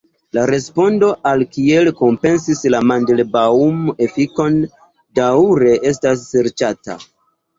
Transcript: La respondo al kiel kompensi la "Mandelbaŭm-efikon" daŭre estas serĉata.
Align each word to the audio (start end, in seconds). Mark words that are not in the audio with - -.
La 0.35 0.43
respondo 0.49 1.09
al 1.31 1.43
kiel 1.57 1.89
kompensi 1.99 2.71
la 2.75 2.79
"Mandelbaŭm-efikon" 2.91 4.57
daŭre 5.19 5.75
estas 5.91 6.27
serĉata. 6.33 6.97